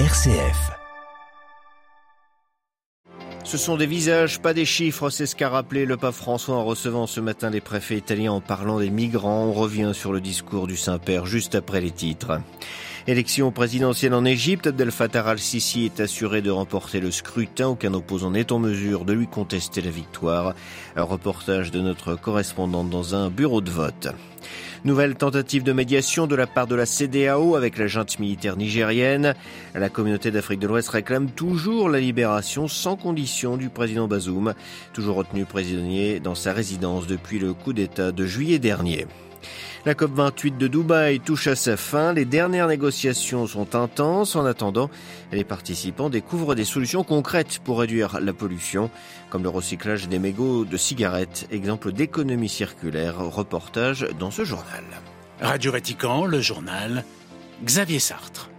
RCF. 0.00 0.72
Ce 3.44 3.56
sont 3.56 3.76
des 3.76 3.86
visages, 3.86 4.40
pas 4.40 4.52
des 4.52 4.64
chiffres, 4.64 5.08
c'est 5.08 5.26
ce 5.26 5.36
qu'a 5.36 5.48
rappelé 5.48 5.86
le 5.86 5.96
pape 5.96 6.16
François 6.16 6.56
en 6.56 6.64
recevant 6.64 7.06
ce 7.06 7.20
matin 7.20 7.48
les 7.48 7.60
préfets 7.60 7.98
italiens 7.98 8.32
en 8.32 8.40
parlant 8.40 8.80
des 8.80 8.90
migrants. 8.90 9.44
On 9.44 9.52
revient 9.52 9.92
sur 9.94 10.12
le 10.12 10.20
discours 10.20 10.66
du 10.66 10.76
Saint-Père 10.76 11.26
juste 11.26 11.54
après 11.54 11.80
les 11.80 11.92
titres. 11.92 12.40
Élection 13.06 13.52
présidentielle 13.52 14.14
en 14.14 14.24
Égypte, 14.24 14.68
Abdel 14.68 14.90
Fattah 14.90 15.28
al-Sisi 15.28 15.84
est 15.84 16.00
assuré 16.00 16.40
de 16.40 16.50
remporter 16.50 17.00
le 17.00 17.10
scrutin. 17.10 17.68
Aucun 17.68 17.92
opposant 17.92 18.30
n'est 18.30 18.50
en 18.50 18.58
mesure 18.58 19.04
de 19.04 19.12
lui 19.12 19.26
contester 19.26 19.82
la 19.82 19.90
victoire. 19.90 20.54
Un 20.96 21.02
reportage 21.02 21.70
de 21.70 21.82
notre 21.82 22.14
correspondante 22.14 22.88
dans 22.88 23.14
un 23.14 23.28
bureau 23.28 23.60
de 23.60 23.70
vote. 23.70 24.08
Nouvelle 24.86 25.16
tentative 25.16 25.62
de 25.64 25.74
médiation 25.74 26.26
de 26.26 26.34
la 26.34 26.46
part 26.46 26.66
de 26.66 26.76
la 26.76 26.86
CDAO 26.86 27.56
avec 27.56 27.76
la 27.76 27.88
junte 27.88 28.18
militaire 28.18 28.56
nigérienne. 28.56 29.34
La 29.74 29.90
communauté 29.90 30.30
d'Afrique 30.30 30.60
de 30.60 30.66
l'Ouest 30.66 30.88
réclame 30.88 31.30
toujours 31.30 31.90
la 31.90 32.00
libération 32.00 32.68
sans 32.68 32.96
condition 32.96 33.58
du 33.58 33.68
président 33.68 34.08
Bazoum, 34.08 34.54
toujours 34.94 35.16
retenu 35.16 35.44
prisonnier 35.44 36.20
dans 36.20 36.34
sa 36.34 36.54
résidence 36.54 37.06
depuis 37.06 37.38
le 37.38 37.52
coup 37.52 37.74
d'État 37.74 38.12
de 38.12 38.24
juillet 38.24 38.58
dernier. 38.58 39.06
La 39.86 39.94
COP28 39.94 40.56
de 40.56 40.66
Dubaï 40.66 41.20
touche 41.20 41.46
à 41.46 41.56
sa 41.56 41.76
fin. 41.76 42.12
Les 42.12 42.24
dernières 42.24 42.68
négociations 42.68 43.46
sont 43.46 43.74
intenses. 43.74 44.36
En 44.36 44.46
attendant, 44.46 44.90
les 45.32 45.44
participants 45.44 46.08
découvrent 46.08 46.54
des 46.54 46.64
solutions 46.64 47.04
concrètes 47.04 47.58
pour 47.62 47.80
réduire 47.80 48.20
la 48.20 48.32
pollution, 48.32 48.90
comme 49.30 49.42
le 49.42 49.48
recyclage 49.48 50.08
des 50.08 50.18
mégots 50.18 50.64
de 50.64 50.76
cigarettes, 50.76 51.46
exemple 51.50 51.92
d'économie 51.92 52.48
circulaire. 52.48 53.18
Reportage 53.18 54.06
dans 54.18 54.30
ce 54.30 54.44
journal. 54.44 54.84
Radio 55.40 55.72
Vatican, 55.72 56.24
le 56.24 56.40
journal 56.40 57.04
Xavier 57.62 57.98
Sartre. 57.98 58.50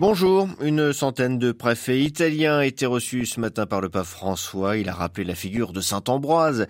Bonjour, 0.00 0.48
une 0.62 0.94
centaine 0.94 1.38
de 1.38 1.52
préfets 1.52 2.00
italiens 2.00 2.62
été 2.62 2.86
reçus 2.86 3.26
ce 3.26 3.38
matin 3.38 3.66
par 3.66 3.82
le 3.82 3.90
pape 3.90 4.06
François. 4.06 4.78
Il 4.78 4.88
a 4.88 4.94
rappelé 4.94 5.26
la 5.26 5.34
figure 5.34 5.74
de 5.74 5.82
Saint 5.82 6.02
Ambroise, 6.08 6.68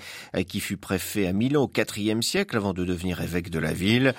qui 0.49 0.59
fut 0.59 0.77
préfet 0.77 1.29
à 1.29 1.33
Milan 1.33 1.63
au 1.63 1.71
IVe 1.97 2.23
siècle 2.23 2.57
avant 2.57 2.73
de 2.73 2.85
devenir 2.85 3.21
évêque 3.21 3.49
de 3.49 3.61
la 3.61 3.73
ville. 3.73 4.15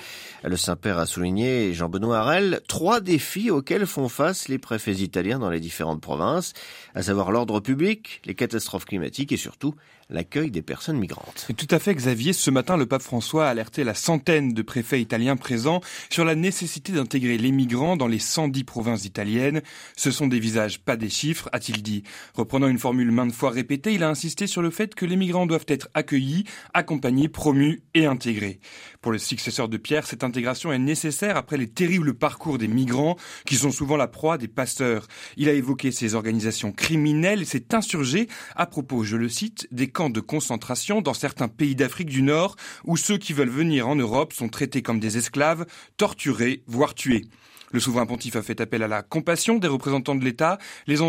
Le 0.45 0.55
Saint-Père 0.55 0.97
a 0.97 1.05
souligné, 1.05 1.73
Jean-Benoît 1.73 2.19
Harel, 2.19 2.61
trois 2.69 3.01
défis 3.01 3.51
auxquels 3.51 3.85
font 3.85 4.07
face 4.07 4.47
les 4.47 4.59
préfets 4.59 4.93
italiens 4.93 5.39
dans 5.39 5.49
les 5.49 5.59
différentes 5.59 5.99
provinces, 5.99 6.53
à 6.95 7.03
savoir 7.03 7.33
l'ordre 7.33 7.59
public, 7.59 8.21
les 8.23 8.33
catastrophes 8.33 8.85
climatiques 8.85 9.33
et 9.33 9.37
surtout 9.37 9.75
l'accueil 10.11 10.51
des 10.51 10.61
personnes 10.61 10.97
migrantes. 10.97 11.47
Tout 11.57 11.67
à 11.71 11.79
fait, 11.79 11.95
Xavier. 11.95 12.33
Ce 12.33 12.51
matin, 12.51 12.77
le 12.77 12.85
pape 12.85 13.01
François 13.01 13.47
a 13.47 13.49
alerté 13.49 13.83
la 13.83 13.93
centaine 13.93 14.53
de 14.53 14.61
préfets 14.61 15.01
italiens 15.01 15.37
présents 15.37 15.81
sur 16.09 16.25
la 16.25 16.35
nécessité 16.35 16.91
d'intégrer 16.91 17.37
les 17.37 17.51
migrants 17.51 17.95
dans 17.97 18.07
les 18.07 18.19
110 18.19 18.63
provinces 18.63 19.05
italiennes. 19.05 19.61
Ce 19.95 20.11
sont 20.11 20.27
des 20.27 20.39
visages, 20.39 20.79
pas 20.79 20.97
des 20.97 21.09
chiffres, 21.09 21.49
a-t-il 21.53 21.81
dit. 21.81 22.03
Reprenant 22.35 22.67
une 22.67 22.77
formule 22.77 23.11
maintes 23.11 23.33
fois 23.33 23.49
répétée, 23.51 23.93
il 23.93 24.03
a 24.03 24.09
insisté 24.09 24.47
sur 24.47 24.61
le 24.61 24.69
fait 24.69 24.93
que 24.93 25.05
les 25.05 25.15
migrants 25.15 25.45
doivent 25.45 25.65
être 25.67 25.89
accueillis, 25.93 26.45
accompagnés, 26.73 27.29
promus 27.29 27.81
et 27.93 28.05
intégrés. 28.05 28.59
Pour 29.01 29.11
le 29.11 29.17
successeur 29.17 29.69
de 29.69 29.77
Pierre, 29.77 30.05
cette 30.05 30.23
intégration 30.23 30.71
est 30.71 30.79
nécessaire 30.79 31.37
après 31.37 31.57
les 31.57 31.67
terribles 31.67 32.13
parcours 32.13 32.57
des 32.57 32.67
migrants 32.67 33.15
qui 33.45 33.55
sont 33.55 33.71
souvent 33.71 33.97
la 33.97 34.07
proie 34.07 34.37
des 34.37 34.47
passeurs. 34.47 35.07
Il 35.37 35.49
a 35.49 35.53
évoqué 35.53 35.91
ces 35.91 36.15
organisations 36.15 36.71
criminelles 36.71 37.41
et 37.41 37.45
s'est 37.45 37.73
insurgé 37.73 38.27
à 38.55 38.65
propos, 38.65 39.03
je 39.03 39.17
le 39.17 39.29
cite, 39.29 39.67
des 39.71 39.87
camps 39.87 40.00
de 40.09 40.19
concentration 40.19 41.01
dans 41.01 41.13
certains 41.13 41.47
pays 41.47 41.75
d'Afrique 41.75 42.09
du 42.09 42.21
Nord 42.21 42.55
où 42.85 42.97
ceux 42.97 43.17
qui 43.17 43.33
veulent 43.33 43.49
venir 43.49 43.87
en 43.87 43.95
Europe 43.95 44.33
sont 44.33 44.49
traités 44.49 44.81
comme 44.81 44.99
des 44.99 45.17
esclaves, 45.17 45.65
torturés, 45.97 46.63
voire 46.67 46.95
tués. 46.95 47.25
Le 47.71 47.79
souverain 47.79 48.05
pontife 48.05 48.35
a 48.35 48.41
fait 48.41 48.59
appel 48.59 48.83
à 48.83 48.87
la 48.87 49.01
compassion 49.01 49.57
des 49.57 49.67
représentants 49.67 50.15
de 50.15 50.25
l'État, 50.25 50.57
les, 50.87 51.01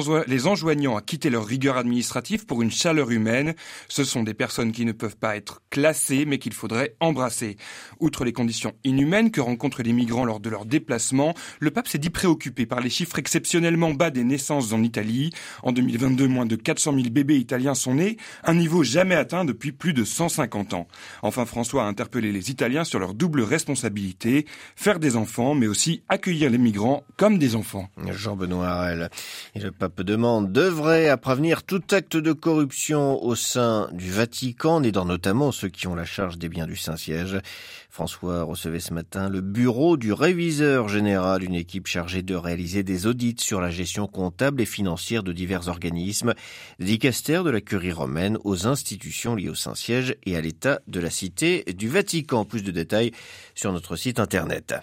enjoignant 0.47 0.97
à 0.97 1.03
quitter 1.03 1.29
leur 1.29 1.45
rigueur 1.45 1.77
administrative 1.77 2.47
pour 2.47 2.63
une 2.63 2.71
chaleur 2.71 3.11
humaine. 3.11 3.55
Ce 3.89 4.05
sont 4.05 4.23
des 4.23 4.35
personnes 4.35 4.71
qui 4.71 4.85
ne 4.85 4.93
peuvent 4.93 5.17
pas 5.17 5.37
être 5.37 5.61
classées, 5.71 6.25
mais 6.25 6.39
qu'il 6.39 6.53
faudrait 6.53 6.95
embrasser. 7.01 7.57
Outre 7.99 8.25
les 8.25 8.33
conditions 8.33 8.75
inhumaines 8.85 9.33
que 9.33 9.41
rencontrent 9.41 9.83
les 9.83 9.93
migrants 9.93 10.25
lors 10.25 10.39
de 10.39 10.51
leur 10.51 10.65
déplacement, 10.65 11.35
le 11.59 11.73
pape 11.73 11.89
s'est 11.89 11.99
dit 11.99 12.11
préoccupé 12.11 12.65
par 12.65 12.81
les 12.81 12.91
chiffres 12.91 13.19
exceptionnellement 13.19 13.91
bas 13.91 14.11
des 14.11 14.25
naissances 14.25 14.73
en 14.73 14.85
Italie. 14.85 15.33
En 15.65 15.73
2022, 15.73 16.29
moins 16.29 16.47
de 16.47 16.55
400 16.55 16.95
000 16.95 17.11
bébés 17.11 17.39
italiens 17.39 17.75
sont 17.75 17.95
nés, 17.95 18.19
un 18.45 18.55
niveau 18.55 18.85
jamais 18.85 19.17
atteint 19.17 19.45
depuis 19.45 19.73
plus 19.73 19.95
de 19.95 20.05
150 20.05 20.75
ans. 20.75 20.87
Enfin, 21.23 21.45
François 21.45 21.85
a 21.85 21.87
interpellé 21.87 22.31
les 22.31 22.51
Italiens 22.51 22.85
sur 22.85 23.01
leur 23.01 23.15
double 23.15 23.43
responsabilité, 23.43 24.47
faire 24.77 25.01
des 25.01 25.17
enfants, 25.17 25.57
mais 25.57 25.67
aussi 25.67 26.03
accueillir 26.09 26.52
les 26.53 26.59
migrants 26.59 27.03
comme 27.17 27.39
des 27.39 27.57
enfants. 27.57 27.89
Jean-Benoît 28.13 28.69
Harel. 28.69 29.09
Et 29.55 29.61
le 29.61 29.73
pape 29.73 30.03
demande 30.03 30.53
d'œuvrer 30.53 31.09
à 31.09 31.17
prévenir 31.17 31.63
tout 31.63 31.83
acte 31.91 32.17
de 32.17 32.33
corruption 32.33 33.23
au 33.25 33.35
sein 33.35 33.89
du 33.93 34.11
Vatican, 34.11 34.83
aidant 34.83 35.07
notamment 35.07 35.51
ceux 35.51 35.69
qui 35.69 35.87
ont 35.87 35.95
la 35.95 36.05
charge 36.05 36.39
des 36.39 36.49
biens 36.49 36.67
du 36.67 36.77
Saint-Siège. 36.77 37.41
François 37.89 38.43
recevait 38.43 38.81
ce 38.81 38.95
matin 38.95 39.29
le 39.29 39.43
bureau 39.43 39.99
du 39.99 40.15
réviseur 40.15 40.89
général, 40.89 41.43
une 41.43 41.55
équipe 41.55 41.87
chargée 41.87 42.23
de 42.23 42.35
réaliser 42.35 42.83
des 42.83 43.07
audits 43.07 43.37
sur 43.39 43.61
la 43.61 43.71
gestion 43.71 44.07
comptable 44.07 44.63
et 44.63 44.67
financière 44.67 45.23
de 45.23 45.33
divers 45.33 45.69
organismes, 45.69 46.33
dicastères 46.81 47.45
de 47.45 47.51
la 47.51 47.61
curie 47.61 47.93
romaine 47.93 48.39
aux 48.45 48.67
institutions 48.67 49.35
liées 49.35 49.51
au 49.51 49.55
Saint-Siège 49.55 50.17
et 50.25 50.37
à 50.37 50.41
l'état 50.41 50.81
de 50.87 51.01
la 51.01 51.11
cité 51.11 51.65
du 51.77 51.89
Vatican. 51.89 52.47
Plus 52.47 52.63
de 52.63 52.71
détails 52.71 53.13
sur 53.55 53.73
notre 53.73 53.97
site 53.97 54.21
internet. 54.21 54.75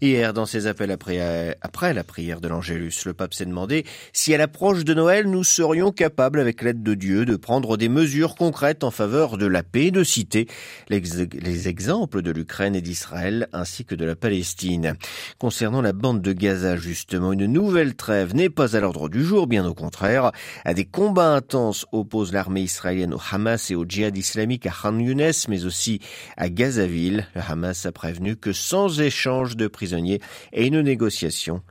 Hier, 0.00 0.32
dans 0.32 0.46
ses 0.46 0.66
appels 0.66 0.92
après, 0.92 1.11
après 1.60 1.94
la 1.94 2.04
prière 2.04 2.40
de 2.40 2.48
l'Angélus, 2.48 3.04
le 3.04 3.14
pape 3.14 3.34
s'est 3.34 3.46
demandé 3.46 3.84
si 4.12 4.34
à 4.34 4.38
l'approche 4.38 4.84
de 4.84 4.94
Noël, 4.94 5.26
nous 5.28 5.44
serions 5.44 5.92
capables, 5.92 6.40
avec 6.40 6.62
l'aide 6.62 6.82
de 6.82 6.94
Dieu, 6.94 7.24
de 7.24 7.36
prendre 7.36 7.76
des 7.76 7.88
mesures 7.88 8.34
concrètes 8.34 8.84
en 8.84 8.90
faveur 8.90 9.38
de 9.38 9.46
la 9.46 9.62
paix, 9.62 9.90
de 9.90 10.04
citer 10.04 10.46
les 10.88 11.68
exemples 11.68 12.22
de 12.22 12.30
l'Ukraine 12.30 12.74
et 12.74 12.80
d'Israël 12.80 13.48
ainsi 13.52 13.84
que 13.84 13.94
de 13.94 14.04
la 14.04 14.16
Palestine. 14.16 14.94
Concernant 15.38 15.82
la 15.82 15.92
bande 15.92 16.22
de 16.22 16.32
Gaza, 16.32 16.76
justement, 16.76 17.32
une 17.32 17.46
nouvelle 17.46 17.94
trêve 17.94 18.34
n'est 18.34 18.50
pas 18.50 18.76
à 18.76 18.80
l'ordre 18.80 19.08
du 19.08 19.24
jour, 19.24 19.46
bien 19.46 19.66
au 19.66 19.74
contraire. 19.74 20.32
À 20.64 20.74
des 20.74 20.84
combats 20.84 21.34
intenses 21.34 21.86
opposent 21.92 22.32
l'armée 22.32 22.62
israélienne 22.62 23.14
au 23.14 23.20
Hamas 23.30 23.70
et 23.70 23.74
au 23.74 23.84
djihad 23.84 24.16
islamique 24.16 24.66
à 24.66 24.70
Khan 24.70 24.98
Younes, 24.98 25.32
mais 25.48 25.64
aussi 25.64 26.00
à 26.36 26.48
Gazaville. 26.48 27.26
Le 27.34 27.40
Hamas 27.46 27.86
a 27.86 27.92
prévenu 27.92 28.36
que 28.36 28.52
sans 28.52 29.00
échange 29.00 29.56
de 29.56 29.66
prisonniers 29.66 30.20
et 30.52 30.66
une 30.66 30.80
négociation, 30.80 31.01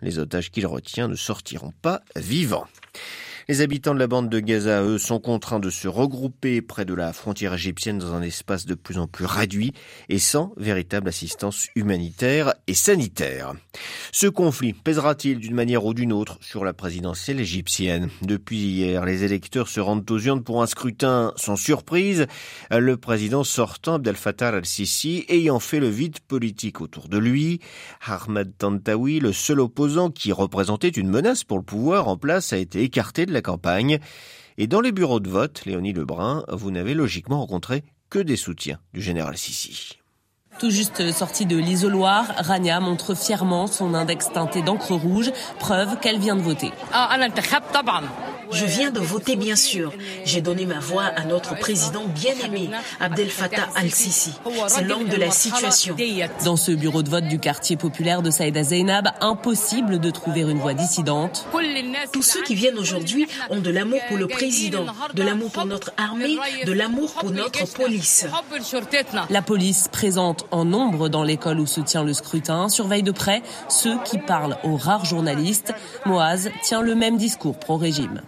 les 0.02 0.20
otages 0.20 0.52
qu'il 0.52 0.68
retient 0.68 1.08
ne 1.08 1.16
sortiront 1.16 1.74
pas 1.82 2.02
vivants. 2.16 2.68
Les 3.52 3.60
habitants 3.60 3.94
de 3.94 4.00
la 4.00 4.08
bande 4.08 4.30
de 4.30 4.40
Gaza, 4.40 4.82
eux, 4.82 4.98
sont 4.98 5.20
contraints 5.20 5.60
de 5.60 5.70
se 5.70 5.90
regrouper 5.90 6.62
près 6.62 6.86
de 6.86 6.94
la 6.94 7.12
frontière 7.12 7.54
égyptienne 7.54 7.98
dans 7.98 8.14
un 8.14 8.22
espace 8.22 8.66
de 8.66 8.76
plus 8.76 8.98
en 8.98 9.08
plus 9.08 9.26
réduit 9.26 9.74
et 10.08 10.20
sans 10.20 10.54
véritable 10.56 11.10
assistance 11.10 11.68
humanitaire 11.76 12.54
et 12.68 12.74
sanitaire. 12.74 13.52
Ce 14.14 14.28
conflit 14.28 14.72
pèsera-t-il 14.72 15.40
d'une 15.40 15.54
manière 15.54 15.84
ou 15.84 15.94
d'une 15.94 16.14
autre 16.14 16.38
sur 16.40 16.64
la 16.64 16.72
présidentielle 16.72 17.42
égyptienne? 17.42 18.10
Depuis 18.22 18.58
hier, 18.58 19.04
les 19.04 19.26
électeurs 19.26 19.68
se 19.68 19.82
rendent 19.82 20.10
aux 20.10 20.20
urnes 20.20 20.44
pour 20.44 20.64
un 20.64 20.66
scrutin 20.66 21.34
sans 21.36 21.58
surprise. 21.58 22.28
Le 22.70 22.96
président 22.96 23.44
sortant, 23.44 23.96
Abdel 23.96 24.16
Fattah 24.16 24.48
al-Sisi, 24.48 25.26
ayant 25.28 25.60
fait 25.60 25.82
le 25.82 25.90
vide 25.90 26.22
politique 26.22 26.80
autour 26.80 27.10
de 27.10 27.18
lui. 27.18 27.60
Ahmed 28.08 28.54
Tantawi, 28.58 29.20
le 29.20 29.34
seul 29.34 29.60
opposant 29.60 30.10
qui 30.10 30.32
représentait 30.32 30.88
une 30.88 31.10
menace 31.10 31.44
pour 31.44 31.58
le 31.58 31.66
pouvoir 31.66 32.08
en 32.08 32.16
place, 32.16 32.54
a 32.54 32.58
été 32.58 32.82
écarté 32.84 33.26
de 33.26 33.34
la 33.34 33.41
campagne. 33.42 34.00
Et 34.58 34.68
dans 34.68 34.82
les 34.82 34.92
bureaux 34.92 35.20
de 35.20 35.30
vote, 35.30 35.64
Léonie 35.66 35.94
Lebrun, 35.94 36.46
vous 36.50 36.72
n'avez 36.72 36.94
logiquement 36.94 37.40
rencontré 37.40 37.84
que 38.10 38.20
des 38.20 38.36
soutiens 38.36 38.80
du 38.94 39.02
général 39.02 39.38
Sissi. 39.38 39.98
Tout 40.60 40.70
juste 40.70 41.12
sortie 41.12 41.46
de 41.46 41.58
l'isoloir, 41.58 42.26
Rania 42.38 42.80
montre 42.80 43.16
fièrement 43.16 43.68
son 43.68 43.94
index 43.94 44.32
teinté 44.32 44.62
d'encre 44.62 44.92
rouge, 44.92 45.32
preuve 45.60 46.00
qu'elle 46.00 46.20
vient 46.20 46.36
de 46.36 46.42
voter. 46.42 46.72
Je 48.54 48.66
viens 48.66 48.92
de 48.92 49.00
voter, 49.00 49.36
bien 49.36 49.56
sûr. 49.56 49.94
J'ai 50.26 50.42
donné 50.42 50.66
ma 50.66 50.80
voix 50.80 51.04
à 51.04 51.24
notre 51.24 51.58
président 51.58 52.06
bien-aimé, 52.06 52.70
Abdel 53.00 53.30
Fattah 53.30 53.70
al-Sisi. 53.76 54.34
C'est 54.68 54.84
l'homme 54.84 55.08
de 55.08 55.16
la 55.16 55.32
situation. 55.32 55.96
Dans 56.46 56.58
ce 56.58 56.72
bureau 56.72 57.04
de 57.04 57.10
vote 57.10 57.26
du 57.26 57.40
quartier 57.40 57.78
populaire 57.78 58.22
de 58.22 58.32
Saïda 58.32 58.64
Zeynab, 58.64 59.10
impossible 59.22 60.00
de 60.00 60.12
trouver 60.12 60.42
une 60.42 60.60
voix 60.60 60.74
dissidente. 60.74 61.46
Tous 62.12 62.24
ceux 62.24 62.42
qui 62.44 62.56
viennent 62.56 62.78
aujourd'hui 62.78 63.28
ont 63.50 63.60
de 63.60 63.70
l'amour 63.70 64.00
pour 64.08 64.18
le 64.18 64.28
président, 64.28 64.86
de 65.14 65.24
l'amour 65.24 65.52
pour 65.52 65.66
notre 65.66 65.92
armée, 65.98 66.38
de 66.66 66.72
l'amour 66.72 67.14
pour 67.14 67.32
notre 67.32 67.72
police. 67.74 68.26
La 69.30 69.42
police 69.42 69.88
présente 69.92 70.46
en 70.52 70.66
nombre 70.66 71.10
dans 71.10 71.24
l'école 71.24 71.60
où 71.60 71.66
se 71.66 71.82
tient 71.82 72.04
le 72.04 72.14
scrutin 72.14 72.70
surveille 72.70 73.04
de 73.04 73.12
près 73.12 73.42
ceux 73.70 73.98
qui 74.04 74.18
parlent 74.18 74.58
aux 74.64 74.76
rares 74.76 75.06
journalistes. 75.06 75.74
Moaz 76.06 76.50
tient 76.64 76.82
le 76.82 76.96
même 76.96 77.18
discours 77.18 77.58
pro-régime. 77.58 78.22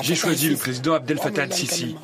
J'ai 0.00 0.14
choisi 0.14 0.48
le 0.48 0.56
président 0.56 0.94
Abdel 0.94 1.18
Fattah 1.18 1.42
al-Sisi. 1.42 1.96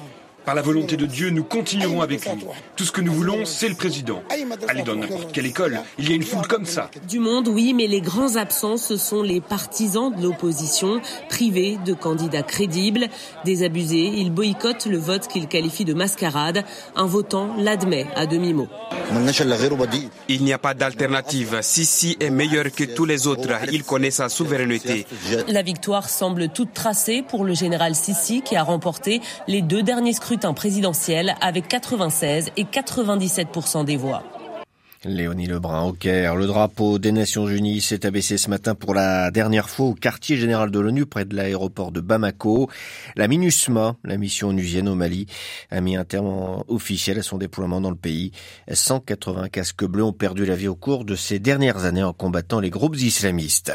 Par 0.49 0.55
la 0.55 0.63
volonté 0.63 0.97
de 0.97 1.05
Dieu, 1.05 1.29
nous 1.29 1.45
continuerons 1.45 2.01
avec 2.01 2.25
lui. 2.25 2.43
Tout 2.75 2.85
ce 2.85 2.91
que 2.91 3.03
nous 3.03 3.13
voulons, 3.13 3.45
c'est 3.45 3.69
le 3.69 3.75
président. 3.75 4.23
Allez 4.67 4.81
dans 4.81 4.95
n'importe 4.95 5.31
quelle 5.31 5.45
école, 5.45 5.83
il 5.99 6.09
y 6.09 6.13
a 6.13 6.15
une 6.15 6.23
foule 6.23 6.47
comme 6.47 6.65
ça. 6.65 6.91
Du 7.07 7.19
monde, 7.19 7.49
oui, 7.49 7.75
mais 7.75 7.87
les 7.87 8.01
grands 8.01 8.37
absents, 8.37 8.79
ce 8.79 8.97
sont 8.97 9.21
les 9.21 9.43
partisans 9.43 10.11
de 10.11 10.23
l'opposition, 10.23 11.03
privés 11.29 11.79
de 11.85 11.93
candidats 11.93 12.43
crédibles. 12.43 13.09
Désabusés, 13.45 14.11
ils 14.15 14.33
boycottent 14.33 14.87
le 14.87 14.97
vote 14.97 15.29
qu'ils 15.29 15.49
qualifient 15.49 15.85
de 15.85 15.93
mascarade. 15.93 16.65
Un 16.97 17.05
votant 17.05 17.55
l'admet 17.59 18.07
à 18.17 18.25
demi-mot. 18.25 18.69
Il 20.29 20.45
n'y 20.45 20.53
a 20.55 20.59
pas 20.59 20.73
d'alternative. 20.73 21.59
Sisi 21.61 22.17
est 22.21 22.31
meilleur 22.31 22.73
que 22.75 22.85
tous 22.85 23.05
les 23.05 23.27
autres. 23.27 23.51
Il 23.71 23.85
connaît 23.85 24.11
sa 24.11 24.31
souveraineté. 24.31 25.07
La 25.49 25.61
victoire 25.61 26.09
semble 26.09 26.49
toute 26.49 26.73
tracée 26.73 27.23
pour 27.23 27.45
le 27.45 27.53
général 27.53 27.95
Sisi 27.95 28.41
qui 28.41 28.57
a 28.57 28.63
remporté 28.63 29.21
les 29.47 29.61
deux 29.61 29.83
derniers 29.83 30.15
scrutins 30.15 30.38
présidentiels 30.55 31.35
avec 31.41 31.69
96 31.69 32.51
et 32.57 32.65
97 32.65 33.49
des 33.85 33.97
voix. 33.97 34.23
Léonie 35.05 35.47
Lebrun 35.47 35.85
au 35.85 35.93
Caire. 35.93 36.35
Le 36.35 36.47
drapeau 36.49 36.99
des 36.99 37.13
Nations 37.13 37.47
Unies 37.49 37.81
s'est 37.81 38.05
abaissé 38.05 38.37
ce 38.37 38.51
matin 38.51 38.75
pour 38.75 38.95
la 38.95 39.31
dernière 39.31 39.71
fois 39.71 39.87
au 39.87 39.95
quartier 39.95 40.37
général 40.37 40.73
de 40.73 40.79
l'ONU 40.81 41.07
près 41.07 41.25
de 41.25 41.37
l'aéroport 41.37 41.93
de 41.93 42.01
Bamako. 42.01 42.69
La 43.15 43.29
MINUSMA, 43.29 43.97
la 44.03 44.17
mission 44.17 44.49
onusienne 44.49 44.89
au 44.89 44.97
Mali, 44.97 45.27
a 45.71 45.81
mis 45.81 45.95
un 45.95 46.05
terme 46.05 46.65
officiel 46.67 47.21
à 47.21 47.23
son 47.23 47.39
déploiement 47.39 47.81
dans 47.81 47.91
le 47.91 47.97
pays. 47.97 48.33
180 48.73 49.51
casques 49.51 49.85
bleus 49.85 50.03
ont 50.03 50.13
perdu 50.13 50.45
la 50.45 50.57
vie 50.57 50.69
au 50.69 50.75
cours 50.75 51.05
de 51.05 51.15
ces 51.15 51.39
dernières 51.39 51.85
années 51.85 52.03
en 52.03 52.13
combattant 52.13 52.59
les 52.59 52.71
groupes 52.71 52.97
islamistes. 52.97 53.73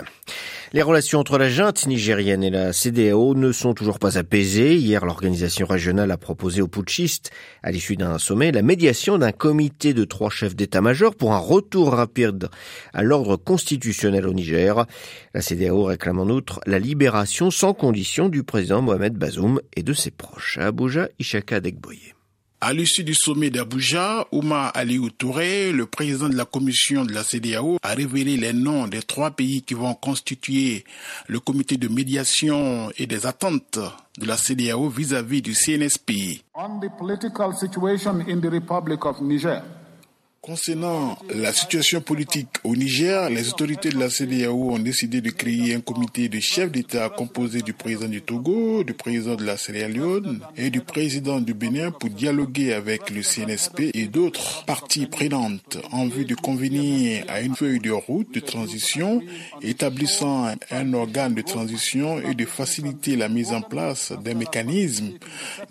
Les 0.76 0.82
relations 0.82 1.20
entre 1.20 1.38
la 1.38 1.50
junte 1.50 1.86
nigérienne 1.86 2.44
et 2.44 2.50
la 2.50 2.74
CDAO 2.74 3.36
ne 3.36 3.52
sont 3.52 3.76
toujours 3.76 4.00
pas 4.00 4.18
apaisées. 4.18 4.76
Hier, 4.76 5.06
l'organisation 5.06 5.68
régionale 5.68 6.10
a 6.10 6.18
proposé 6.18 6.64
aux 6.64 6.68
putschistes, 6.68 7.30
à 7.62 7.70
l'issue 7.70 7.96
d'un 7.96 8.18
sommet, 8.18 8.52
la 8.52 8.64
médiation 8.64 9.20
d'un 9.20 9.32
comité 9.32 9.94
de 9.94 10.04
trois 10.04 10.32
chefs 10.32 10.56
d'état-major 10.56 11.14
pour 11.14 11.32
un 11.34 11.38
retour 11.38 11.92
rapide 11.92 12.50
à 12.92 13.04
l'ordre 13.04 13.36
constitutionnel 13.36 14.26
au 14.26 14.34
Niger. 14.34 14.88
La 15.36 15.42
CDAO 15.44 15.84
réclame 15.84 16.18
en 16.18 16.26
outre 16.26 16.60
la 16.66 16.80
libération 16.80 17.52
sans 17.52 17.76
condition 17.76 18.28
du 18.28 18.42
président 18.42 18.82
Mohamed 18.82 19.14
Bazoum 19.14 19.62
et 19.76 19.84
de 19.84 19.94
ses 19.94 20.10
proches. 20.10 20.58
À 20.58 20.66
Abuja, 20.66 21.08
Ishaka 21.20 21.60
Degboye. 21.60 22.16
À 22.66 22.72
l'issue 22.72 23.04
du 23.04 23.14
sommet 23.14 23.50
d'Abuja, 23.50 24.26
Ouma 24.32 24.68
Aliou 24.70 25.10
Touré, 25.10 25.74
le 25.74 25.86
président 25.86 26.30
de 26.30 26.38
la 26.38 26.46
commission 26.46 27.04
de 27.04 27.12
la 27.12 27.22
CDAO, 27.22 27.76
a 27.84 27.94
révélé 27.94 28.38
les 28.38 28.54
noms 28.54 28.88
des 28.88 29.02
trois 29.02 29.32
pays 29.32 29.64
qui 29.64 29.74
vont 29.74 29.94
constituer 29.96 30.86
le 31.28 31.42
comité 31.42 31.76
de 31.76 31.90
médiation 31.90 32.90
et 32.98 33.06
des 33.06 33.26
attentes 33.26 33.80
de 34.18 34.26
la 34.26 34.38
CDAO 34.38 34.88
vis-à-vis 34.88 35.42
du 35.42 35.54
CNSP. 35.54 36.42
On 36.56 36.80
the 36.80 36.88
political 36.98 37.54
situation 37.54 38.22
in 38.30 38.40
the 38.40 38.50
Republic 38.50 39.04
of 39.06 39.20
Niger. 39.20 39.62
Concernant 40.46 41.18
la 41.34 41.54
situation 41.54 42.02
politique 42.02 42.50
au 42.66 42.76
Niger, 42.76 43.30
les 43.30 43.48
autorités 43.48 43.88
de 43.92 43.98
la 43.98 44.10
CDAO 44.10 44.72
ont 44.74 44.78
décidé 44.80 45.22
de 45.22 45.30
créer 45.30 45.74
un 45.74 45.80
comité 45.80 46.28
de 46.28 46.42
chefs 46.42 46.70
d'État 46.70 47.08
composé 47.08 47.62
du 47.62 47.72
président 47.72 48.10
du 48.10 48.22
Togo, 48.22 48.84
du 48.84 48.94
président 48.94 49.36
de 49.36 49.46
la 49.46 49.56
Sierra 49.56 49.88
Leone 49.88 50.42
et 50.58 50.70
du 50.70 50.82
président 50.82 51.40
du 51.40 51.54
Bénin 51.54 51.92
pour 51.92 52.10
dialoguer 52.10 52.74
avec 52.74 53.10
le 53.10 53.22
CNSP 53.24 53.92
et 53.94 54.08
d'autres 54.08 54.66
parties 54.66 55.06
prenantes 55.06 55.78
en 55.94 56.08
vue 56.10 56.26
de 56.26 56.36
convenir 56.36 57.24
à 57.30 57.40
une 57.40 57.56
feuille 57.56 57.80
de 57.80 57.92
route 57.92 58.34
de 58.34 58.42
transition 58.42 59.22
établissant 59.62 60.54
un 60.72 60.94
organe 60.94 61.36
de 61.36 61.42
transition 61.42 62.20
et 62.20 62.36
de 62.36 62.44
faciliter 62.44 63.16
la 63.16 63.30
mise 63.30 63.54
en 63.54 63.62
place 63.62 64.12
d'un 64.22 64.34
mécanisme 64.34 65.12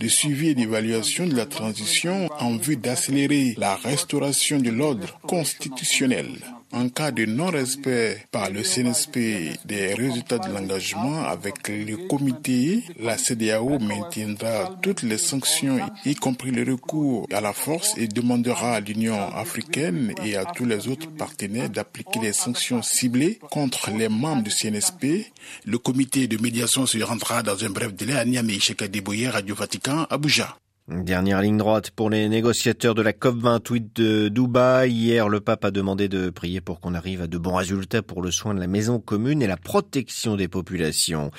de 0.01 0.09
suivi 0.09 0.49
et 0.49 0.55
d'évaluation 0.55 1.27
de 1.27 1.37
la 1.37 1.45
transition 1.45 2.31
en 2.41 2.57
vue 2.57 2.77
d'accélérer 2.77 3.55
la 3.59 3.77
restauration 3.77 4.62
de 4.63 4.71
l'ordre 4.71 5.19
constitutionnel. 5.27 6.29
En 6.75 6.89
cas 6.89 7.11
de 7.11 7.27
non-respect 7.27 8.25
par 8.31 8.49
le 8.49 8.63
CNSP 8.63 9.59
des 9.67 9.93
résultats 9.93 10.39
de 10.39 10.51
l'engagement 10.51 11.23
avec 11.25 11.69
le 11.69 12.09
comité, 12.09 12.83
la 12.99 13.19
CDAO 13.19 13.79
maintiendra 13.79 14.79
toutes 14.81 15.03
les 15.03 15.19
sanctions, 15.19 15.79
y 16.07 16.15
compris 16.15 16.51
le 16.51 16.73
recours 16.73 17.27
à 17.31 17.43
la 17.43 17.53
force, 17.53 17.93
et 17.99 18.07
demandera 18.09 18.77
à 18.77 18.81
l'Union 18.81 19.19
africaine 19.35 20.15
et 20.25 20.35
à 20.37 20.47
tous 20.47 20.65
les 20.65 20.89
autres 20.89 21.11
partenaires 21.11 21.69
d'appliquer 21.69 22.21
les 22.21 22.33
sanctions 22.33 22.81
ciblées 22.81 23.39
contre 23.51 23.91
les 23.91 24.09
membres 24.09 24.43
du 24.43 24.51
CNSP. 24.51 25.31
Le 25.67 25.77
comité 25.77 26.27
de 26.27 26.41
médiation 26.41 26.87
se 26.87 26.97
rendra 27.03 27.43
dans 27.43 27.63
un 27.63 27.71
bref 27.71 27.93
délai 27.93 28.15
à 28.17 28.25
Niamey, 28.25 28.61
chez 28.61 28.75
Kadeboye, 28.75 29.29
Radio 29.29 29.55
Vatican, 29.55 30.07
Abuja. 30.09 30.57
Dernière 31.01 31.41
ligne 31.41 31.57
droite 31.57 31.91
pour 31.91 32.11
les 32.11 32.29
négociateurs 32.29 32.95
de 32.95 33.01
la 33.01 33.13
COP28 33.13 33.95
de 33.95 34.29
Dubaï. 34.29 34.93
Hier, 34.93 35.29
le 35.29 35.41
pape 35.41 35.65
a 35.65 35.71
demandé 35.71 36.09
de 36.09 36.29
prier 36.29 36.61
pour 36.61 36.81
qu'on 36.81 36.95
arrive 36.95 37.23
à 37.23 37.27
de 37.27 37.39
bons 37.39 37.55
résultats 37.55 38.03
pour 38.03 38.21
le 38.21 38.31
soin 38.31 38.53
de 38.53 38.61
la 38.61 38.67
maison 38.67 39.01
commune 39.01 39.41
et 39.41 39.47
la 39.47 39.57
protection 39.57 40.37
des 40.37 40.49
populations. 40.49 41.31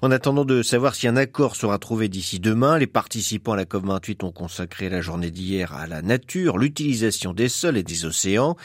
En 0.00 0.10
attendant 0.10 0.46
de 0.46 0.62
savoir 0.62 0.94
si 0.94 1.08
un 1.08 1.16
accord 1.16 1.56
sera 1.56 1.78
trouvé 1.78 2.08
d'ici 2.08 2.40
demain, 2.40 2.78
les 2.78 2.86
participants 2.86 3.52
à 3.52 3.56
la 3.56 3.64
COP28 3.64 4.24
ont 4.24 4.32
consacré 4.32 4.88
la 4.88 5.02
journée 5.02 5.30
d'hier 5.30 5.74
à 5.74 5.86
la 5.86 6.00
nature, 6.00 6.56
l'utilisation 6.56 7.34
des 7.34 7.48
sols 7.48 7.76
et 7.76 7.82
des 7.82 8.06
océans. 8.06 8.56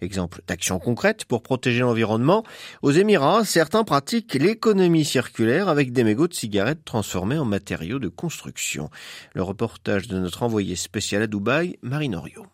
Exemple 0.00 0.42
d'action 0.48 0.80
concrète 0.80 1.26
pour 1.26 1.42
protéger 1.42 1.80
l'environnement. 1.80 2.42
Aux 2.82 2.90
Émirats, 2.90 3.44
certains 3.44 3.84
pratiquent 3.84 4.34
l'économie 4.34 5.04
circulaire 5.04 5.68
avec 5.68 5.92
des 5.92 6.02
mégots 6.02 6.28
de 6.28 6.34
cigarettes 6.34 6.84
transformés 6.84 7.38
en 7.38 7.44
matériaux 7.44 8.00
de 8.00 8.08
construction. 8.08 8.90
Le 9.34 9.42
reportage 9.44 9.91
de 10.00 10.18
notre 10.18 10.42
envoyé 10.42 10.74
spécial 10.74 11.22
à 11.22 11.26
Dubaï, 11.26 11.78
Marine 11.82 12.16
Orio. 12.16 12.46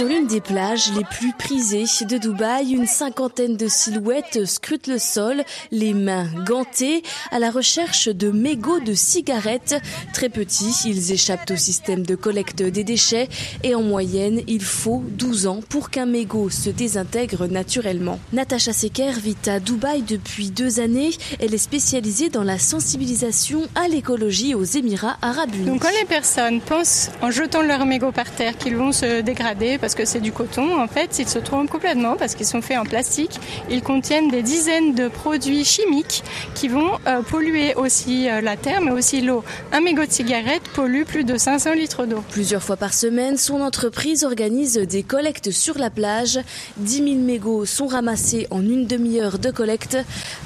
Sur 0.00 0.08
l'une 0.08 0.26
des 0.26 0.40
plages 0.40 0.90
les 0.96 1.04
plus 1.04 1.34
prisées 1.34 1.84
de 2.08 2.16
Dubaï, 2.16 2.72
une 2.72 2.86
cinquantaine 2.86 3.58
de 3.58 3.68
silhouettes 3.68 4.46
scrutent 4.46 4.86
le 4.86 4.98
sol, 4.98 5.44
les 5.72 5.92
mains 5.92 6.26
gantées, 6.46 7.02
à 7.30 7.38
la 7.38 7.50
recherche 7.50 8.08
de 8.08 8.30
mégots 8.30 8.80
de 8.80 8.94
cigarettes. 8.94 9.74
Très 10.14 10.30
petits, 10.30 10.74
ils 10.86 11.12
échappent 11.12 11.50
au 11.50 11.56
système 11.56 12.06
de 12.06 12.14
collecte 12.14 12.62
des 12.62 12.82
déchets 12.82 13.28
et 13.62 13.74
en 13.74 13.82
moyenne, 13.82 14.40
il 14.46 14.62
faut 14.62 15.02
12 15.06 15.46
ans 15.46 15.60
pour 15.68 15.90
qu'un 15.90 16.06
mégot 16.06 16.48
se 16.48 16.70
désintègre 16.70 17.46
naturellement. 17.46 18.18
Natacha 18.32 18.72
Seker 18.72 19.12
vit 19.12 19.36
à 19.48 19.60
Dubaï 19.60 20.00
depuis 20.00 20.50
deux 20.50 20.80
années. 20.80 21.10
Elle 21.40 21.52
est 21.52 21.58
spécialisée 21.58 22.30
dans 22.30 22.44
la 22.44 22.58
sensibilisation 22.58 23.68
à 23.74 23.86
l'écologie 23.86 24.54
aux 24.54 24.64
Émirats 24.64 25.18
arabes 25.20 25.54
unis. 25.54 25.66
Donc 25.66 25.82
quand 25.82 25.98
les 26.00 26.06
personnes 26.06 26.62
pensent 26.62 27.10
en 27.20 27.30
jetant 27.30 27.60
leurs 27.60 27.84
mégots 27.84 28.12
par 28.12 28.30
terre 28.30 28.56
qu'ils 28.56 28.76
vont 28.76 28.92
se 28.92 29.20
dégrader 29.20 29.76
que 29.94 30.04
c'est 30.04 30.20
du 30.20 30.32
coton. 30.32 30.80
En 30.80 30.88
fait, 30.88 31.18
ils 31.18 31.28
se 31.28 31.38
trompent 31.38 31.70
complètement 31.70 32.16
parce 32.16 32.34
qu'ils 32.34 32.46
sont 32.46 32.62
faits 32.62 32.78
en 32.78 32.84
plastique. 32.84 33.40
Ils 33.70 33.82
contiennent 33.82 34.28
des 34.28 34.42
dizaines 34.42 34.94
de 34.94 35.08
produits 35.08 35.64
chimiques 35.64 36.22
qui 36.54 36.68
vont 36.68 36.92
euh, 37.06 37.22
polluer 37.22 37.74
aussi 37.74 38.28
euh, 38.28 38.40
la 38.40 38.56
terre, 38.56 38.80
mais 38.80 38.90
aussi 38.90 39.20
l'eau. 39.20 39.44
Un 39.72 39.80
mégot 39.80 40.04
de 40.04 40.10
cigarette 40.10 40.62
pollue 40.74 41.04
plus 41.04 41.24
de 41.24 41.36
500 41.36 41.74
litres 41.74 42.06
d'eau. 42.06 42.22
Plusieurs 42.30 42.62
fois 42.62 42.76
par 42.76 42.94
semaine, 42.94 43.36
son 43.36 43.60
entreprise 43.60 44.24
organise 44.24 44.74
des 44.74 45.02
collectes 45.02 45.50
sur 45.50 45.78
la 45.78 45.90
plage. 45.90 46.40
10 46.78 46.96
000 46.96 47.06
mégots 47.16 47.64
sont 47.66 47.86
ramassés 47.86 48.46
en 48.50 48.62
une 48.62 48.86
demi-heure 48.86 49.38
de 49.38 49.50
collecte. 49.50 49.96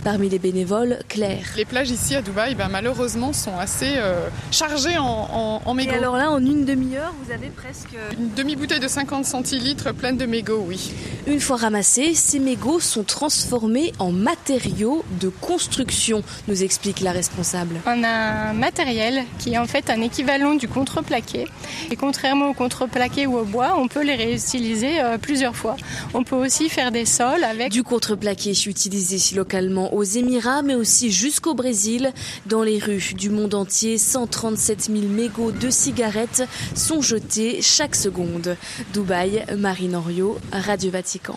Parmi 0.04 0.28
les 0.28 0.38
bénévoles, 0.38 0.98
Claire. 1.08 1.46
Les 1.56 1.64
plages 1.64 1.90
ici 1.90 2.14
à 2.14 2.22
Dubaï, 2.22 2.54
ben, 2.54 2.68
malheureusement, 2.70 3.32
sont 3.32 3.56
assez 3.58 3.94
euh, 3.96 4.28
chargées 4.50 4.98
en, 4.98 5.62
en, 5.64 5.74
mégots. 5.74 5.92
Et 5.92 5.96
alors 5.96 6.16
là, 6.16 6.30
en 6.30 6.40
une 6.40 6.64
demi-heure, 6.64 7.12
vous 7.22 7.32
avez 7.32 7.48
presque... 7.48 7.96
Une 8.18 8.32
demi-bouteille 8.34 8.80
de 8.80 8.88
50 8.88 9.24
centilitres 9.34 9.92
de 9.92 10.26
mégots, 10.26 10.64
oui. 10.64 10.92
Une 11.26 11.40
fois 11.40 11.56
ramassés, 11.56 12.14
ces 12.14 12.38
mégots 12.38 12.78
sont 12.78 13.02
transformés 13.02 13.92
en 13.98 14.12
matériaux 14.12 15.04
de 15.20 15.28
construction, 15.28 16.22
nous 16.46 16.62
explique 16.62 17.00
la 17.00 17.10
responsable. 17.10 17.80
On 17.86 18.04
a 18.04 18.50
un 18.50 18.52
matériel 18.52 19.24
qui 19.40 19.54
est 19.54 19.58
en 19.58 19.66
fait 19.66 19.90
un 19.90 20.02
équivalent 20.02 20.54
du 20.54 20.68
contreplaqué. 20.68 21.48
Et 21.90 21.96
contrairement 21.96 22.50
au 22.50 22.54
contreplaqué 22.54 23.26
ou 23.26 23.36
au 23.36 23.44
bois, 23.44 23.74
on 23.78 23.88
peut 23.88 24.04
les 24.04 24.14
réutiliser 24.14 25.00
euh, 25.00 25.18
plusieurs 25.18 25.56
fois. 25.56 25.76
On 26.12 26.22
peut 26.22 26.36
aussi 26.36 26.68
faire 26.68 26.92
des 26.92 27.06
sols 27.06 27.42
avec... 27.42 27.72
Du 27.72 27.82
contreplaqué 27.82 28.52
utilisé 28.66 29.34
localement 29.34 29.94
aux 29.94 30.04
Émirats, 30.04 30.62
mais 30.62 30.74
aussi 30.74 31.10
jusqu'au 31.10 31.54
Brésil. 31.54 32.12
Dans 32.46 32.62
les 32.62 32.78
rues 32.78 33.14
du 33.16 33.30
monde 33.30 33.54
entier, 33.54 33.98
137 33.98 34.90
000 34.92 35.06
mégots 35.08 35.52
de 35.52 35.70
cigarettes 35.70 36.44
sont 36.74 37.00
jetés 37.00 37.62
chaque 37.62 37.96
seconde. 37.96 38.56
Dubaï, 39.14 39.44
Marine 39.56 39.94
Henriot, 39.94 40.38
Radio 40.50 40.90
Vatican. 40.90 41.36